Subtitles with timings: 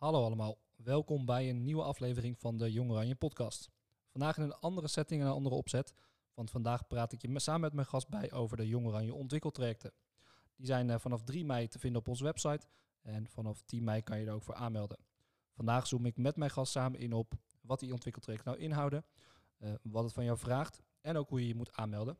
[0.00, 3.70] Hallo allemaal, welkom bij een nieuwe aflevering van de Jong Oranje podcast.
[4.08, 5.94] Vandaag in een andere setting en een andere opzet,
[6.34, 9.92] want vandaag praat ik je samen met mijn gast bij over de Jong Oranje ontwikkeltrajecten.
[10.56, 12.66] Die zijn eh, vanaf 3 mei te vinden op onze website
[13.00, 14.98] en vanaf 10 mei kan je er ook voor aanmelden.
[15.52, 19.04] Vandaag zoom ik met mijn gast samen in op wat die ontwikkeltrajecten nou inhouden,
[19.58, 22.16] uh, wat het van jou vraagt en ook hoe je je moet aanmelden.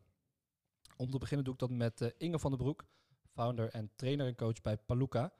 [0.97, 2.85] Om te beginnen doe ik dat met uh, Inge van den Broek,
[3.31, 5.33] founder en trainer en coach bij Paluca.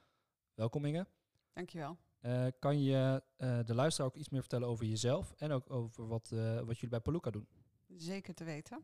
[0.54, 1.08] Welkom Inge.
[1.54, 1.98] Dankjewel.
[2.22, 6.08] Uh, kan je uh, de luisteraar ook iets meer vertellen over jezelf en ook over
[6.08, 7.48] wat, uh, wat jullie bij Paluca doen?
[7.88, 8.78] Zeker te weten.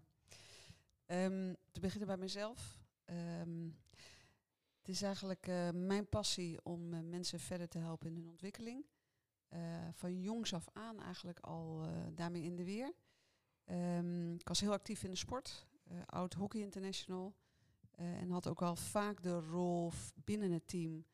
[1.05, 2.80] Um, te beginnen bij mezelf.
[3.41, 3.77] Um,
[4.77, 8.85] het is eigenlijk mijn passie om mensen verder te helpen in hun ontwikkeling.
[9.91, 12.94] van jongs af aan eigenlijk al daarmee in de weer.
[13.66, 15.67] Um, ik was heel actief in de sport,
[16.05, 17.35] oud hockey international.
[17.91, 21.05] en had ook al vaak de rol binnen het team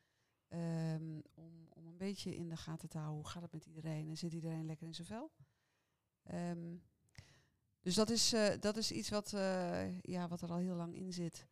[1.34, 4.32] om een beetje in de gaten te houden hoe gaat het met iedereen en zit
[4.32, 5.32] iedereen lekker in zijn vel.
[6.32, 6.82] Um,
[7.80, 10.94] dus dat is, uh, dat is iets wat, uh, ja, wat er al heel lang
[10.94, 11.46] in zit.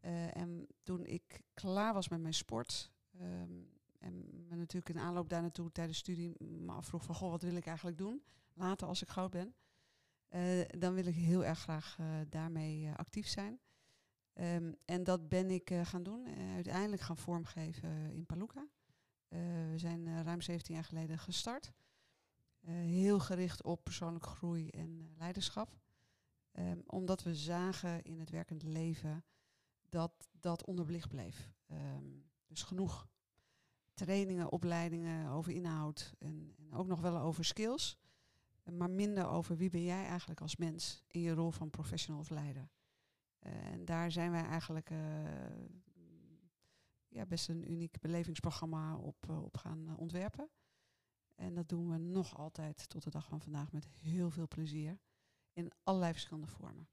[0.00, 5.28] Uh, en toen ik klaar was met mijn sport, um, en me natuurlijk in aanloop
[5.28, 9.02] daar naartoe tijdens studie me afvroeg van, goh, wat wil ik eigenlijk doen later als
[9.02, 9.54] ik groot ben?
[10.78, 13.60] dan wil ik heel erg graag daarmee actief zijn.
[14.34, 18.68] Um, en dat ben ik gaan doen, uiteindelijk gaan vormgeven in Paluca.
[19.34, 19.40] Uh,
[19.70, 21.72] we zijn ruim 17 jaar geleden gestart.
[22.66, 25.78] heel gericht op persoonlijke groei en leiderschap.
[26.58, 29.24] Um, omdat we zagen in het werkend leven
[29.88, 31.50] dat dat onderbelicht bleef.
[31.66, 33.08] Um, dus genoeg
[33.94, 37.98] trainingen, opleidingen over inhoud en, en, ook nog wel over skills.
[38.72, 42.30] Maar minder over wie ben jij eigenlijk als mens in je rol van professional of
[42.30, 42.68] leider.
[43.38, 44.90] En daar zijn wij eigenlijk
[47.14, 50.50] ja, best een uniek belevingsprogramma op, uh, op gaan ontwerpen.
[51.34, 54.98] En dat doen we nog altijd tot de dag van vandaag met heel veel plezier.
[55.52, 56.88] In allerlei verschillende vormen.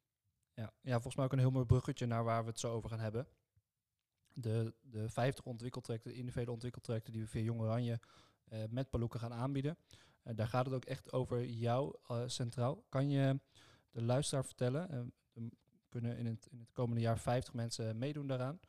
[0.53, 2.89] Ja, ja volgens mij ook een heel mooi bruggetje naar waar we het zo over
[2.89, 3.27] gaan hebben.
[4.33, 7.99] De, de 50 ontwikkeltrajecten, de individuele ontwikkeltrajecten die we via Jong Oranje
[8.69, 9.77] met Paluca gaan aanbieden.
[10.23, 11.95] daar gaat het ook echt over jou
[12.25, 12.85] centraal.
[12.89, 13.39] Kan je
[13.91, 15.13] de luisteraar vertellen,
[15.89, 18.59] kunnen in het, in het komende jaar 50 mensen meedoen daaraan.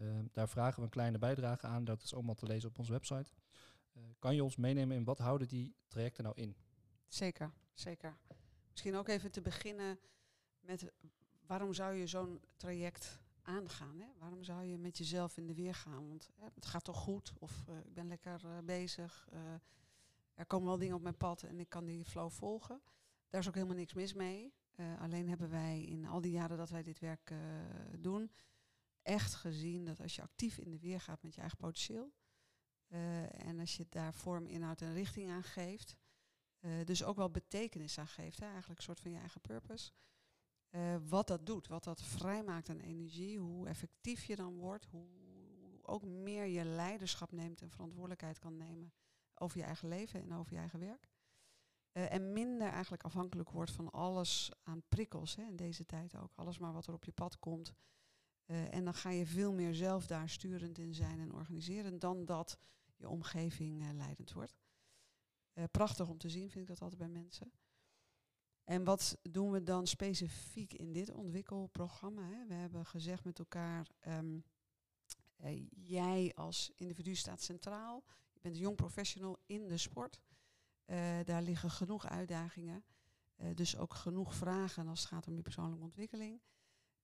[0.00, 1.84] Uh, daar vragen we een kleine bijdrage aan.
[1.84, 3.32] Dat is allemaal te lezen op onze website.
[3.92, 6.56] Uh, kan je ons meenemen in wat houden die trajecten nou in?
[7.06, 8.16] Zeker, zeker.
[8.70, 9.98] Misschien ook even te beginnen
[10.60, 10.92] met
[11.46, 13.98] waarom zou je zo'n traject aangaan?
[14.00, 14.06] Hè?
[14.18, 16.08] Waarom zou je met jezelf in de weer gaan?
[16.08, 17.32] Want hè, het gaat toch goed?
[17.38, 19.28] Of uh, ik ben lekker bezig.
[20.34, 22.80] er komen wel dingen op mijn pad en ik kan die flow volgen.
[23.28, 24.52] Daar is ook helemaal niks mis mee.
[24.98, 27.32] Alleen hebben wij in al die jaren dat wij dit werk
[27.98, 28.30] doen,
[29.08, 32.12] echt gezien dat als je actief in de weer gaat met je eigen potentieel,
[32.88, 35.96] uh, en als je daar vorm, inhoud en richting aan geeft,
[36.84, 39.92] dus ook wel betekenis aan geeft, hè, eigenlijk een soort van je eigen purpose,
[41.08, 45.06] wat dat doet, wat dat vrijmaakt aan energie, hoe effectief je dan wordt, hoe
[45.82, 48.92] ook meer je leiderschap neemt en verantwoordelijkheid kan nemen
[49.34, 51.08] over je eigen leven en over je eigen werk.
[51.92, 56.32] En minder eigenlijk afhankelijk wordt van alles aan prikkels hè, in deze tijd ook.
[56.34, 57.74] Alles maar wat er op je pad komt.
[58.50, 62.24] Uh, en dan ga je veel meer zelf daar sturend in zijn en organiseren dan
[62.24, 62.58] dat
[62.96, 64.56] je omgeving uh, leidend wordt.
[65.70, 67.52] prachtig om te zien, vind ik dat altijd bij mensen.
[68.64, 72.22] En wat doen we dan specifiek in dit ontwikkelprogramma?
[72.22, 72.46] Hè?
[72.46, 74.44] We hebben gezegd met elkaar, um,
[75.70, 78.04] jij als individu staat centraal.
[78.32, 80.20] Je bent een jong professional in de sport.
[81.24, 82.84] Daar liggen genoeg uitdagingen.
[83.54, 86.40] Dus ook genoeg vragen als het gaat om je persoonlijke ontwikkeling.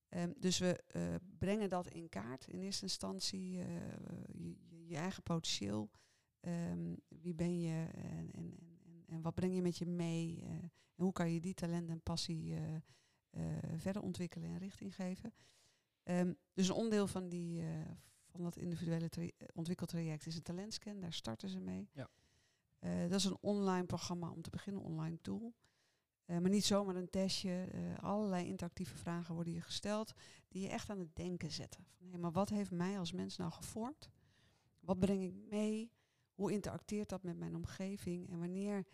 [0.09, 2.47] Um, dus we uh, brengen dat in kaart.
[2.47, 4.55] In eerste instantie je,
[4.85, 5.89] je, eigen potentieel.
[6.41, 10.43] Um, wie ben je en, en, en, en, wat breng je met je mee?
[10.43, 12.55] en hoe kan je die talent en passie
[13.75, 15.33] verder ontwikkelen en richting geven?
[16.03, 17.63] Um, dus een onderdeel van, die,
[18.25, 19.09] van dat individuele
[19.53, 20.99] ontwikkeltraject is een talentscan.
[20.99, 21.89] Daar starten ze mee.
[21.91, 22.09] Ja.
[23.07, 25.53] Dat is een online programma om te beginnen, online tool.
[26.25, 27.67] Uh, maar niet zomaar een testje.
[27.73, 30.13] Uh, allerlei interactieve vragen worden je gesteld
[30.47, 31.85] die je echt aan het denken zetten.
[32.09, 34.09] Van, maar wat heeft mij als mens nou gevormd?
[34.79, 35.91] Wat breng ik mee?
[36.33, 38.29] Hoe interacteert dat met mijn omgeving?
[38.29, 38.85] En wanneer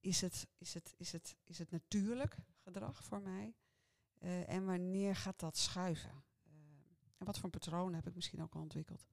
[0.00, 3.54] is het, is het, is het, is het natuurlijk gedrag voor mij?
[4.46, 6.24] en wanneer gaat dat schuiven?
[7.16, 9.06] en wat voor patronen heb ik misschien ook al ontwikkeld?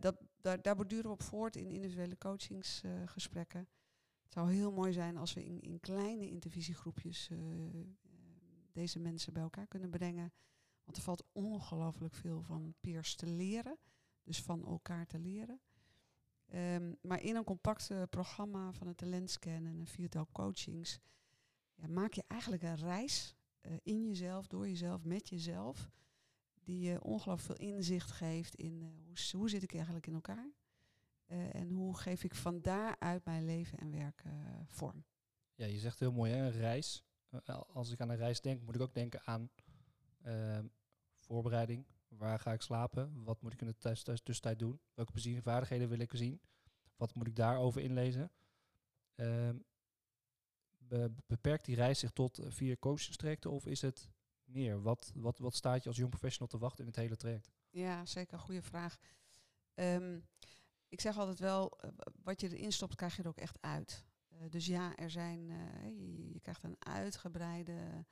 [0.00, 3.68] Dat, daar, daar borduren we op voort in individuele coachingsgesprekken.
[4.30, 7.38] Het zou heel mooi zijn als we in, in kleine intervisiegroepjes uh,
[8.72, 10.32] deze mensen bij elkaar kunnen brengen.
[10.84, 13.78] Want er valt ongelooflijk veel van peers te leren.
[14.22, 15.60] Dus van elkaar te leren.
[16.46, 20.98] Ehm, maar in een compact eh, programma van een talentscan en een viertal coachings
[21.74, 25.90] ja, maak je eigenlijk een reis eh, in jezelf, door jezelf, met jezelf,
[26.64, 30.52] die je ongelooflijk veel inzicht geeft in eh, hoe, hoe zit ik eigenlijk in elkaar
[31.30, 34.32] Eh, en hoe geef ik van daaruit mijn leven en werk eh,
[34.68, 35.04] vorm.
[35.54, 36.44] Ja, je zegt heel mooi, hè?
[36.44, 37.04] een reis.
[37.44, 39.50] Eh, als ik aan een reis denk, moet ik ook denken aan
[40.22, 40.66] ehm,
[41.18, 41.86] voorbereiding.
[42.08, 43.24] Waar ga ik slapen?
[43.24, 43.76] Wat moet ik in de
[44.22, 44.80] tussentijd doen?
[44.94, 46.40] Welke plezier- vaardigheden wil ik zien?
[46.96, 48.30] Wat moet ik daarover inlezen?
[49.14, 49.56] Ehm,
[50.78, 54.10] be- beperkt die reis zich tot vier coachingstrajecten of is het
[54.44, 54.82] meer?
[54.82, 57.50] Wat, wat, wat staat je als jong professional te wachten in het hele traject?
[57.70, 58.38] Ja, zeker.
[58.38, 58.98] Goede vraag.
[59.74, 60.18] Ehm,
[60.90, 61.90] ik zeg altijd wel, eh,
[62.22, 64.04] wat je erin stopt, krijg je er ook echt uit.
[64.28, 68.04] Eh, dus ja, er zijn, eh, je, krijgt een uitgebreide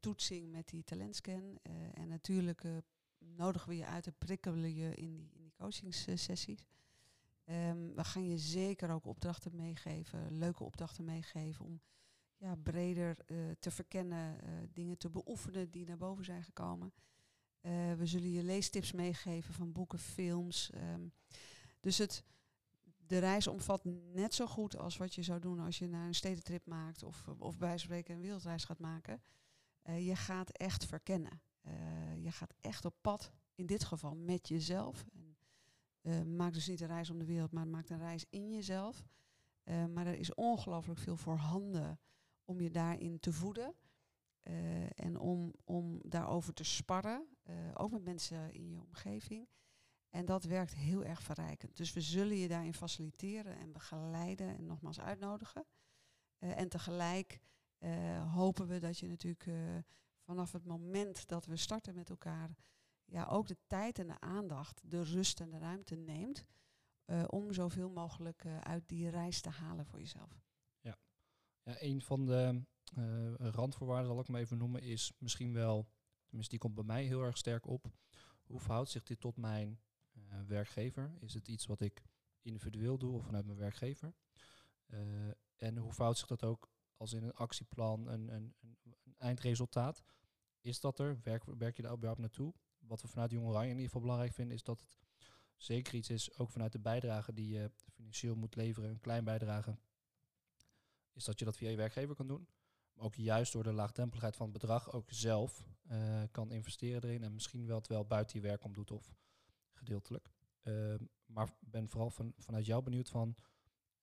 [0.00, 1.58] toetsing met die talentscan.
[1.94, 2.64] en natuurlijk
[3.18, 6.66] nodigen we je uit en prikkelen je in die, in die coachingssessies.
[7.44, 11.80] Ehm, we gaan je zeker ook opdrachten meegeven, leuke opdrachten meegeven om
[12.36, 13.16] ja, breder
[13.58, 14.38] te verkennen,
[14.72, 16.92] dingen te beoefenen die naar boven zijn gekomen.
[17.96, 20.70] We zullen je leestips meegeven van boeken, films.
[20.70, 21.08] ehm.
[21.82, 22.24] Dus het,
[23.06, 26.14] de reis omvat net zo goed als wat je zou doen als je naar een
[26.14, 29.22] stedentrip maakt of, of bij spreken een wereldreis gaat maken.
[29.82, 31.42] Eh, je gaat echt verkennen.
[31.60, 35.06] Eh, je gaat echt op pad, in dit geval met jezelf.
[35.12, 35.36] En,
[36.00, 39.04] eh, maak dus niet een reis om de wereld, maar maak een reis in jezelf.
[39.64, 42.00] Maar er is ongelooflijk veel voorhanden
[42.44, 43.74] om je daarin te voeden.
[44.94, 47.26] En om, om daarover te sparren,
[47.74, 49.48] ook met mensen in je omgeving.
[50.12, 51.76] En dat werkt heel erg verrijkend.
[51.76, 55.66] Dus we zullen je daarin faciliteren en begeleiden en nogmaals uitnodigen.
[56.38, 57.40] Eh, en tegelijk
[57.78, 59.78] eh, hopen we dat je natuurlijk eh,
[60.24, 62.50] vanaf het moment dat we starten met elkaar,
[63.04, 66.44] ja, ook de tijd en de aandacht, de rust en de ruimte neemt.
[67.26, 70.42] om zoveel mogelijk uit die reis te halen voor jezelf.
[70.80, 70.96] Ja,
[71.62, 72.62] een van de
[73.38, 75.88] randvoorwaarden, zal ik maar even noemen, is misschien wel,
[76.24, 77.92] tenminste die komt bij mij heel erg sterk op.
[78.42, 79.80] Hoe verhoudt zich dit tot mijn
[80.46, 81.14] werkgever?
[81.20, 82.02] Is het iets wat ik
[82.42, 84.14] individueel doe of vanuit mijn werkgever?
[84.86, 85.00] Eh,
[85.56, 90.02] en hoe verhoudt zich dat ook als in een actieplan, een, een, een, een eindresultaat?
[90.60, 91.20] Is dat er?
[91.22, 92.54] Werk, werk je daar überhaupt naartoe?
[92.78, 94.98] Wat we vanuit Jong Oranje in ieder geval belangrijk vinden, is dat het
[95.56, 99.78] zeker iets is, ook vanuit de bijdrage die je financieel moet leveren, een klein bijdrage,
[101.12, 102.48] is dat je dat via je werkgever kan doen.
[102.92, 107.22] Maar ook juist door de laagdrempeligheid van het bedrag ook zelf eh, kan investeren erin.
[107.22, 109.14] En misschien wel terwijl buiten je werk om doet of
[109.84, 110.30] gedeeltelijk.
[110.62, 113.36] Ehm, maar ben vooral van, vanuit jou benieuwd van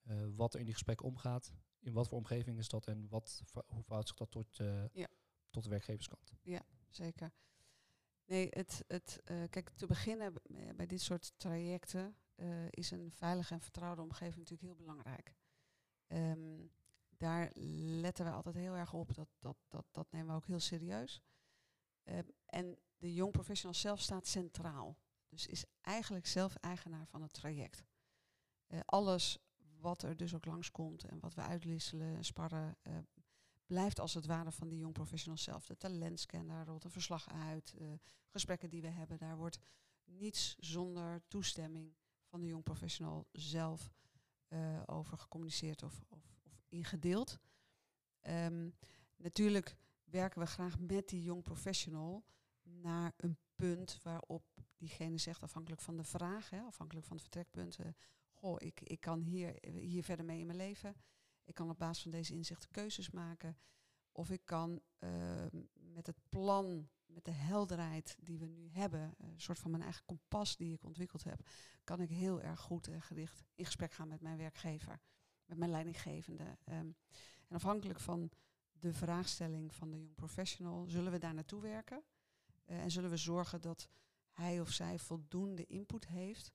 [0.01, 1.53] eh, wat er in die gesprekken omgaat.
[1.79, 5.07] In wat voor omgeving is dat en wat, hoe verhoudt zich dat tot, eh, Ja.
[5.49, 6.33] tot de werkgeverskant?
[6.89, 7.31] Zeker.
[8.25, 10.33] Nee, het, het, eh, kijk, te beginnen
[10.75, 12.15] bij dit soort trajecten
[12.69, 15.35] is een veilige en vertrouwde omgeving natuurlijk heel belangrijk.
[16.07, 16.67] Ehm,
[17.17, 17.51] daar
[18.01, 19.13] letten we altijd heel erg op.
[19.13, 21.21] Dat, dat, dat, dat nemen we ook heel serieus.
[22.03, 24.97] Ehm, en de jong professional zelf staat centraal.
[25.29, 27.83] Dus is eigenlijk zelf eigenaar van het traject.
[28.67, 29.37] Eh, alles
[29.79, 32.97] wat er dus ook langskomt en wat we uitwisselen en sparren, eh,
[33.65, 35.65] blijft als het ware van die jong professional zelf.
[35.65, 37.73] De talentscan, daar rolt een verslag uit.
[37.77, 37.87] eh,
[38.27, 39.59] gesprekken die we hebben, daar wordt
[40.03, 43.91] niets zonder toestemming van de jong professional zelf
[44.85, 47.39] over gecommuniceerd of, of, of ingedeeld.
[48.19, 48.69] Ehm,
[49.15, 52.25] natuurlijk werken we graag met die jong professional
[52.63, 54.43] naar een punt waarop
[54.79, 57.85] diegene zegt, afhankelijk van de vraag, hè, afhankelijk van het vertrekpunt, eh,
[58.31, 60.95] goh, ik, ik kan hier, hier verder mee in mijn leven.
[61.43, 63.57] Ik kan op basis van deze inzichten keuzes maken.
[64.11, 69.27] Of ik kan ehm, met het plan, met de helderheid die we nu hebben, eh,
[69.27, 71.47] een soort van mijn eigen kompas die ik ontwikkeld heb,
[71.83, 74.99] kan ik heel erg goed en gericht in gesprek gaan met mijn werkgever,
[75.45, 76.57] met mijn leidinggevende.
[76.63, 76.91] Ehm,
[77.47, 78.31] en afhankelijk van
[78.71, 82.03] de vraagstelling van de jong professional zullen we daar naartoe werken.
[82.65, 83.89] Eh, en zullen we zorgen dat
[84.39, 86.51] hij of zij voldoende input heeft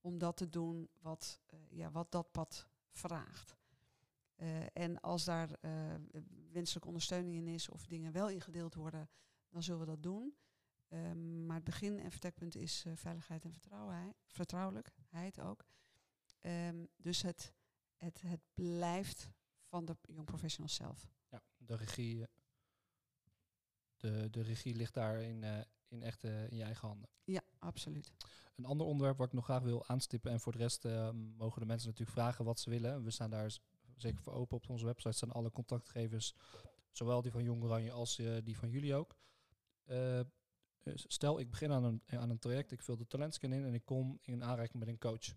[0.00, 3.56] om dat te doen wat, eh, ja, wat dat pad vraagt.
[4.34, 5.94] Eh, en als daar eh,
[6.52, 9.08] wenselijke ondersteuning in is of dingen wel ingedeeld worden,
[9.48, 10.36] dan zullen we dat doen.
[10.88, 13.54] Ehm, maar het begin en vertrekpunt is veiligheid en
[14.26, 15.64] vertrouwelijkheid ook.
[16.40, 17.52] Ehm, dus het,
[17.96, 19.30] het, het blijft
[19.64, 21.08] van de jong professionals zelf.
[21.28, 22.26] Ja, de regie,
[23.96, 25.20] de, de regie ligt daar
[25.94, 27.08] in, echt in je eigen handen.
[27.24, 28.12] Ja, absoluut.
[28.56, 31.60] Een ander onderwerp wat ik nog graag wil aanstippen en voor de rest eh, mogen
[31.60, 33.04] de mensen natuurlijk vragen wat ze willen.
[33.04, 33.56] We staan daar
[33.96, 36.34] zeker voor open op onze website staan alle contactgevers,
[36.90, 39.16] zowel die van Jong Oranje als eh, die van jullie ook.
[39.84, 40.20] Eh,
[40.94, 43.84] stel ik begin aan een, aan een traject, ik vul de talentscan in en ik
[43.84, 45.36] kom in aanraking met een coach.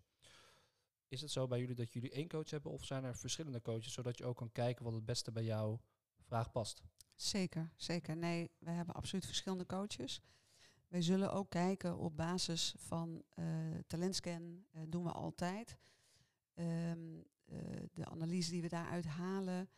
[1.08, 3.94] Is het zo bij jullie dat jullie één coach hebben of zijn er verschillende coaches,
[3.94, 5.82] zodat je ook kan kijken wat het beste bij jouw
[6.22, 6.84] vraag past?
[7.16, 8.18] Zeker, zeker.
[8.18, 10.22] Nee, we hebben absoluut verschillende coaches.
[10.88, 13.46] Wij zullen ook kijken op basis van uh,
[13.88, 15.78] talentscan, uh, doen we altijd.
[16.54, 17.60] Um, uh,
[17.94, 19.70] de analyse die we daaruit halen.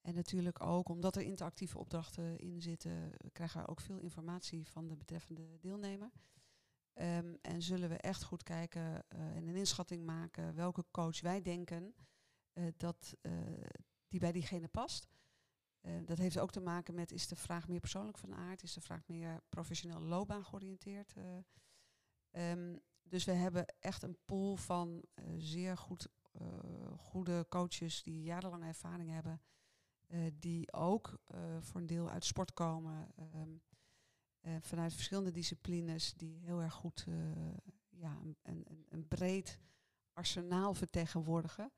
[0.00, 4.88] En natuurlijk ook, omdat er interactieve opdrachten in zitten, krijgen we ook veel informatie van
[4.88, 6.10] de betreffende deelnemer.
[6.94, 11.94] Um, en zullen we echt goed kijken en een inschatting maken welke coach wij denken
[12.76, 13.16] dat
[14.08, 15.08] die bij diegene past.
[15.82, 18.62] Uh, dat heeft ook te maken met, is de vraag meer persoonlijk van aard?
[18.62, 21.14] Is de vraag meer professioneel loopbaan georiënteerd?
[21.16, 26.08] Uh, um, dus we hebben echt een pool van uh, zeer goed,
[26.96, 29.40] goede coaches die jarenlange ervaring hebben.
[30.38, 31.20] die ook
[31.60, 33.08] voor een deel uit sport komen.
[33.34, 33.62] Um,
[34.60, 37.06] vanuit verschillende disciplines die heel erg goed
[37.88, 39.60] ja, een, een, een breed
[40.12, 41.72] arsenaal vertegenwoordigen.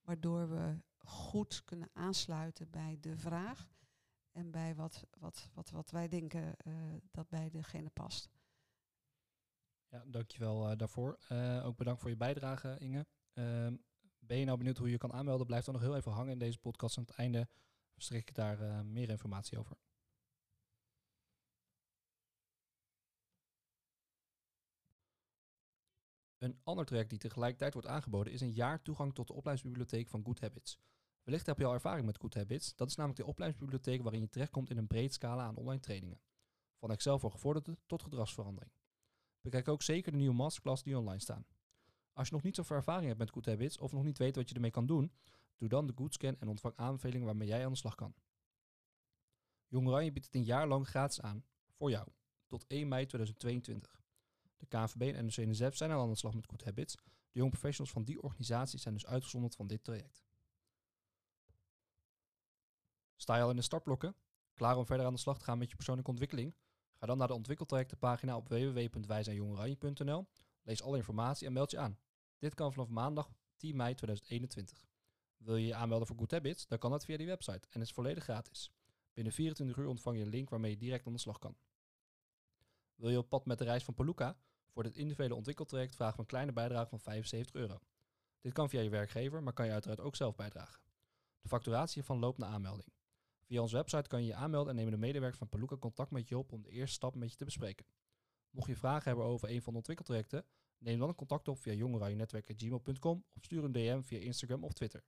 [0.00, 3.68] Waardoor we goed kunnen aansluiten bij de vraag
[4.32, 6.74] en bij wat, wat, wat, wat wij denken uh,
[7.10, 8.30] dat bij degene past.
[9.88, 11.18] Ja, dankjewel uh, daarvoor.
[11.32, 13.06] Uh, ook bedankt voor je bijdrage, Inge.
[13.32, 13.76] Ehm,
[14.18, 15.46] ben je nou benieuwd hoe je kan aanmelden?
[15.46, 16.98] Blijf dan nog heel even hangen in deze podcast.
[16.98, 17.48] Aan het einde
[17.92, 19.76] verstrik ik daar meer informatie over.
[26.38, 30.24] Een ander traject die tegelijkertijd wordt aangeboden is een jaar toegang tot de opleidingsbibliotheek van
[30.24, 30.78] Good Habits.
[31.26, 32.74] Wellicht heb je al ervaring met Good Habits.
[32.74, 36.20] Dat is namelijk de opleidingsbibliotheek waarin je terechtkomt in een breed scala aan online trainingen.
[36.78, 38.72] Van Excel voor gevorderden tot gedragsverandering.
[39.40, 41.46] Bekijk ook zeker de nieuwe masterclass die online staan.
[42.12, 44.48] Als je nog niet zoveel ervaring hebt met Good Habits of nog niet weet wat
[44.48, 45.12] je ermee kan doen,
[45.56, 48.14] doe dan de Good Scan en ontvang aanbevelingen waarmee jij aan de slag kan.
[49.66, 52.08] Jong Oranje biedt het een jaar lang gratis aan, voor jou,
[52.46, 54.02] tot 1 mei 2022.
[54.56, 56.94] De KNVB en NOC-NSF zijn al aan de slag met Good Habits.
[56.94, 57.02] De
[57.38, 60.24] jonge professionals van die organisaties zijn dus uitgezonderd van dit traject.
[63.26, 64.16] Sta je al in de startblokken?
[64.54, 66.54] Klaar om verder aan de slag te gaan met je persoonlijke ontwikkeling?
[66.94, 70.26] Ga dan naar de ontwikkeltrajectenpagina op www.wijzijnjongeranje.nl.
[70.62, 71.98] Lees alle informatie en meld je aan.
[72.38, 74.86] Dit kan vanaf maandag 10 mei 2021.
[75.36, 76.66] Wil je je aanmelden voor Good Habits?
[76.66, 78.72] Dan kan dat via die website en is volledig gratis.
[79.12, 81.56] Binnen 24 uur ontvang je een link waarmee je direct aan de slag kan.
[82.94, 84.36] Wil je op pad met de reis van Paluca?
[84.68, 87.80] Voor dit individuele ontwikkeltraject vragen we een kleine bijdrage van 75 euro.
[88.40, 90.82] Dit kan via je werkgever, maar kan je uiteraard ook zelf bijdragen.
[91.40, 92.94] De facturatie hiervan loopt naar aanmelding.
[93.46, 96.28] Via onze website kan je je aanmelden en nemen de medewerkers van Paluca contact met
[96.28, 97.86] je op om de eerste stap met je te bespreken.
[98.50, 100.44] Mocht je vragen hebben over een van de ontwikkeltrajecten,
[100.78, 105.04] neem dan contact op via jongeranjenetwerk.gmail.com of stuur een DM via Instagram of Twitter.